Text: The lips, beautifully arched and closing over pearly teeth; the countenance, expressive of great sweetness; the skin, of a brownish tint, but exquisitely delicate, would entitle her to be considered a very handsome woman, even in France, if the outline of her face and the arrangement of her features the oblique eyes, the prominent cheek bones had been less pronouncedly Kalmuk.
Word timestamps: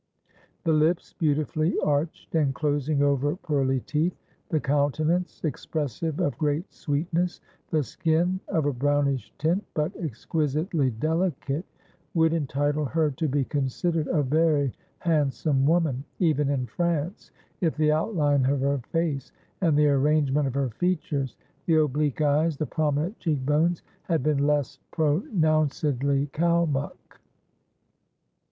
The 0.63 0.73
lips, 0.73 1.13
beautifully 1.13 1.77
arched 1.83 2.33
and 2.33 2.55
closing 2.55 3.03
over 3.03 3.35
pearly 3.35 3.81
teeth; 3.81 4.17
the 4.49 4.59
countenance, 4.59 5.43
expressive 5.43 6.19
of 6.19 6.39
great 6.39 6.73
sweetness; 6.73 7.39
the 7.69 7.83
skin, 7.83 8.39
of 8.47 8.65
a 8.65 8.73
brownish 8.73 9.31
tint, 9.37 9.63
but 9.75 9.95
exquisitely 9.97 10.89
delicate, 10.89 11.65
would 12.15 12.33
entitle 12.33 12.85
her 12.85 13.11
to 13.11 13.27
be 13.27 13.45
considered 13.45 14.07
a 14.07 14.23
very 14.23 14.73
handsome 14.97 15.67
woman, 15.67 16.03
even 16.17 16.49
in 16.49 16.65
France, 16.65 17.29
if 17.61 17.77
the 17.77 17.91
outline 17.91 18.43
of 18.47 18.61
her 18.61 18.79
face 18.91 19.31
and 19.61 19.77
the 19.77 19.87
arrangement 19.87 20.47
of 20.47 20.55
her 20.55 20.69
features 20.71 21.35
the 21.67 21.75
oblique 21.75 22.21
eyes, 22.21 22.57
the 22.57 22.65
prominent 22.65 23.19
cheek 23.19 23.45
bones 23.45 23.83
had 24.01 24.23
been 24.23 24.47
less 24.47 24.79
pronouncedly 24.89 26.25
Kalmuk. 26.33 27.19